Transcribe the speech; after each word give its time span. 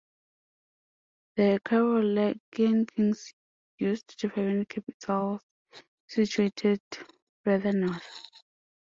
The 1.35 1.59
Carolingian 1.63 2.87
kings 2.87 3.35
used 3.77 4.17
different 4.17 4.67
capitals 4.69 5.41
situated 6.07 6.81
further 7.43 7.71
north. 7.71 8.23